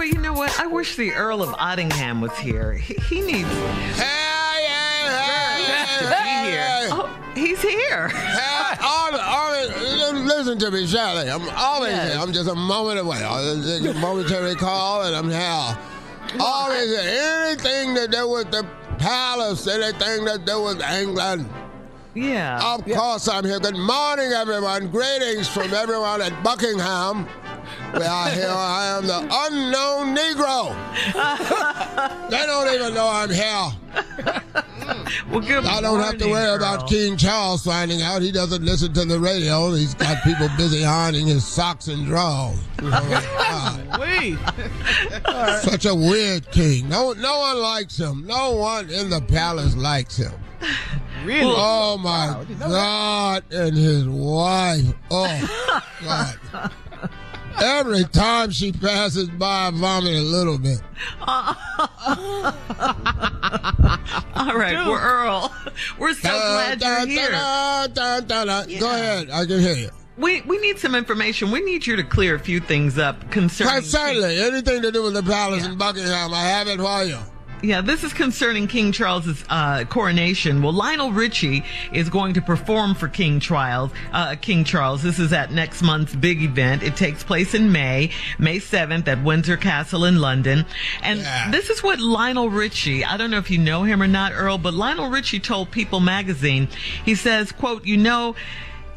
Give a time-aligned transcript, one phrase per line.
[0.00, 0.58] Well, you know what?
[0.58, 2.72] I wish the Earl of Ottingham was here.
[2.72, 3.46] He, he needs
[3.98, 6.88] Hey, hey, hey, hey, hey.
[6.90, 8.08] Oh, he's here.
[8.08, 9.52] Hey, all, all,
[10.24, 11.28] listen to me, Sally.
[11.28, 12.12] I'm always Yes.
[12.14, 12.22] here.
[12.22, 13.18] I'm just a moment away.
[13.22, 15.78] A momentary call, and I'm here.
[16.40, 17.44] Always here.
[17.48, 18.66] Anything to do with the
[18.96, 21.46] palace, anything to do with England.
[22.14, 22.74] Yeah.
[22.74, 23.60] Of course, I'm here.
[23.60, 24.88] Good morning, everyone.
[24.90, 27.28] Greetings from everyone at Buckingham.
[27.94, 28.48] We are here.
[28.48, 30.70] I am the unknown Negro.
[32.30, 33.72] they don't even know I'm here.
[34.90, 35.30] Mm.
[35.30, 36.56] Well, good I don't have to worry Earl.
[36.56, 38.22] about King Charles finding out.
[38.22, 39.72] He doesn't listen to the radio.
[39.72, 42.58] He's got people busy ironing his socks and drawers.
[42.80, 42.98] Oh, you know,
[43.38, 44.00] God.
[44.00, 44.38] Wait.
[45.62, 46.88] Such a weird king.
[46.88, 48.26] No, no one likes him.
[48.26, 50.32] No one in the palace likes him.
[51.24, 51.52] Really?
[51.54, 53.44] Oh my God!
[53.50, 54.94] And his wife.
[55.10, 56.70] Oh God!
[57.62, 60.80] Every time she passes by, I vomit a little bit.
[61.20, 62.52] Uh-huh.
[64.34, 65.54] All right, we're Earl.
[65.98, 67.30] We're so glad you're here.
[67.30, 68.64] Da, da, da, da.
[68.78, 69.30] Go ahead.
[69.30, 69.90] I can hear you.
[70.16, 71.50] We we need some information.
[71.50, 73.72] We need you to clear a few things up concerning.
[73.72, 77.18] Quite certainly, anything to do with the palace in Buckingham, I have it for you.
[77.62, 80.62] Yeah, this is concerning King Charles's uh, coronation.
[80.62, 81.62] Well, Lionel Richie
[81.92, 83.90] is going to perform for King Charles.
[84.12, 85.02] Uh, King Charles.
[85.02, 86.82] This is at next month's big event.
[86.82, 90.64] It takes place in May, May seventh, at Windsor Castle in London.
[91.02, 91.50] And Yeah.
[91.50, 93.04] this is what Lionel Richie.
[93.04, 96.00] I don't know if you know him or not, Earl, but Lionel Richie told People
[96.00, 96.66] Magazine.
[97.04, 98.36] He says, "quote You know."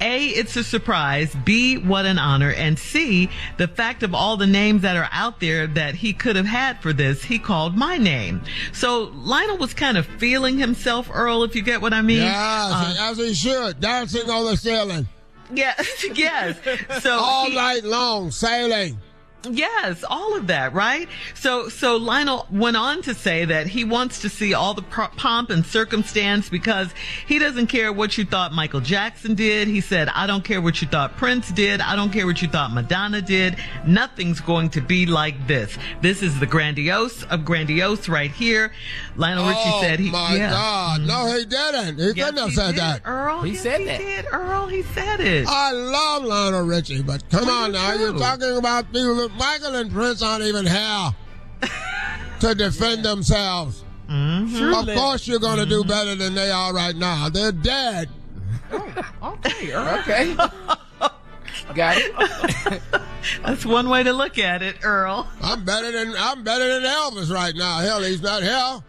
[0.02, 1.36] A, it's a surprise.
[1.46, 2.52] B, what an honor.
[2.52, 6.36] And C, the fact of all the names that are out there that he could
[6.36, 8.42] have had for this, he called my name.
[8.72, 12.24] So Lionel was kind of feeling himself, Earl, if you get what I mean.
[12.24, 15.08] Yeah, uh, as he should, dancing on the ceiling
[15.52, 16.58] Yes, yes.
[17.02, 18.98] So all he- night long, sailing.
[19.50, 21.08] Yes, all of that, right?
[21.34, 25.50] So, so Lionel went on to say that he wants to see all the pomp
[25.50, 26.94] and circumstance because
[27.28, 29.68] he doesn't care what you thought Michael Jackson did.
[29.68, 31.82] He said, I don't care what you thought Prince did.
[31.82, 33.58] I don't care what you thought Madonna did.
[33.86, 35.78] Nothing's going to be like this.
[36.02, 38.72] This is the grandiose of grandiose right here.
[39.16, 40.52] Lionel Richie oh said he, my yeah.
[40.52, 41.02] God!
[41.02, 41.98] No, he didn't.
[42.00, 43.02] He Yes, couldn't have he said did, that.
[43.06, 43.42] Earl.
[43.42, 43.98] He Yes, said he that.
[44.00, 44.68] did, Earl.
[44.68, 45.48] He said it.
[45.48, 48.00] I love Lionel Richie, but come oh, Well, on now, do.
[48.00, 51.16] you're talking about people that Michael and Prince aren't even here
[52.40, 53.84] to defend themselves.
[54.10, 54.90] Mm-hmm.
[54.90, 57.30] Of course, you're going to do better than they are right now.
[57.30, 58.10] They're dead.
[58.72, 59.72] Oh, Okay.
[59.72, 60.00] Earl.
[60.00, 60.36] Okay.
[61.76, 62.82] Got it.
[63.46, 65.28] That's one way to look at it, Earl.
[65.42, 67.80] I'm better than I'm better than Elvis right now.
[67.80, 68.84] Hell, he's not here.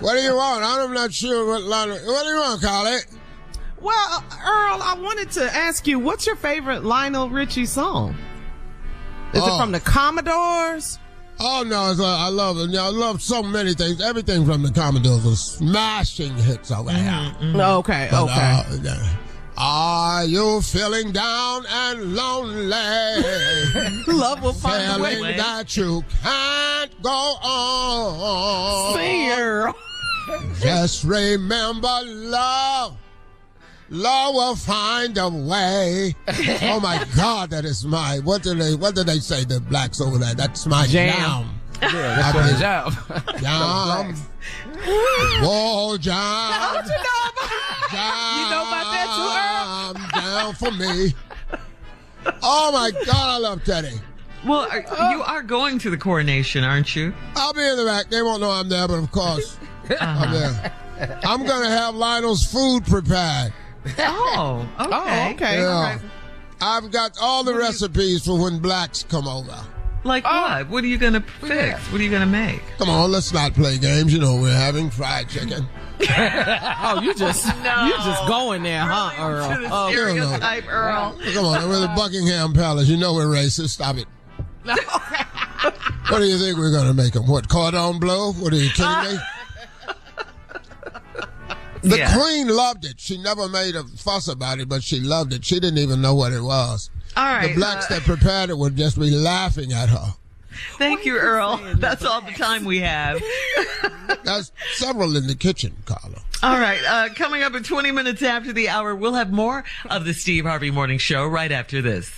[0.00, 0.64] what do you want?
[0.64, 1.96] I'm not sure what Lionel.
[2.06, 2.98] What do you want, Carly?
[3.82, 8.14] Well, Earl, I wanted to ask you, what's your favorite Lionel Richie song?
[9.32, 9.54] Is Oh.
[9.54, 10.98] it from the Commodores?
[11.40, 12.76] Oh no, it's, uh, I love it.
[12.76, 14.00] I love so many things.
[14.00, 17.32] Everything from the Commodores was smashing hits over here.
[17.42, 18.32] Okay, But, okay.
[18.40, 18.98] uh, uh,
[19.56, 22.70] are you feeling down and lonely?
[24.06, 25.14] Love will find a way.
[25.16, 27.10] feeling that you can't go
[27.42, 28.98] on.
[29.40, 29.74] Earl.
[30.60, 32.96] Just remember love.
[33.92, 36.14] Love will find a way.
[36.62, 40.00] oh my God, that is my what do they what do they say the blacks
[40.00, 40.34] over there?
[40.34, 41.14] That's my Jam.
[41.14, 41.60] jam.
[41.82, 42.94] Yeah, that's I your job.
[43.38, 44.14] Jam.
[45.44, 46.72] Whoa, jam.
[46.72, 47.50] Don't you know about
[47.90, 48.38] Jam.
[48.38, 51.14] You know about that too, Down for me.
[52.42, 54.00] Oh my God, I love Teddy.
[54.46, 54.86] Well, are, you
[55.20, 55.24] oh.
[55.26, 57.12] are going to the coronation, aren't you?
[57.36, 58.08] I'll be in the back.
[58.08, 59.58] They won't know I'm there, but of course,
[59.90, 59.98] uh-huh.
[60.00, 61.20] I'm there.
[61.24, 63.52] I'm gonna have Lionel's food prepared.
[63.98, 64.90] Oh, okay.
[64.90, 65.58] Oh, okay.
[65.58, 65.98] Yeah.
[66.60, 69.58] I've got all the recipes for when blacks come over.
[70.04, 70.42] Like oh.
[70.42, 70.68] what?
[70.68, 71.80] What are you going to fix?
[71.90, 72.62] What are you going to make?
[72.78, 74.12] Come on, let's not play games.
[74.12, 75.66] You know we're having fried chicken.
[76.84, 79.44] Oh, you just you just going there, huh, Earl?
[79.44, 81.16] Oh, to the Oh, stereotype, Earl.
[81.32, 82.88] Come on, we're the Buckingham Palace.
[82.88, 83.68] You know we're racist.
[83.68, 84.06] Stop it.
[86.08, 87.26] What do you think we're gonna make them?
[87.26, 88.32] What cordon bleu?
[88.32, 89.18] What are you kidding me?
[91.82, 92.14] The Yeah.
[92.16, 92.94] queen loved it.
[93.00, 95.44] She never made a fuss about it, but she loved it.
[95.44, 96.90] She didn't even know what it was.
[97.16, 97.48] All right.
[97.48, 100.14] the blacks uh, that prepared it would just be laughing at her.
[100.78, 101.60] thank you, Earl.
[101.76, 103.20] That's all the time we have.
[104.24, 106.22] There's several in the kitchen, Carla.
[106.42, 106.80] All right.
[106.86, 110.44] Uh, coming up at 20 minutes after the hour, we'll have more of the Steve
[110.44, 112.10] Harvey Morning Show right after this.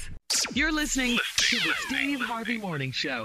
[0.53, 3.25] You're listening to the Steve Harvey Morning Show.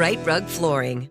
[0.00, 1.10] Rite Rug Flooring.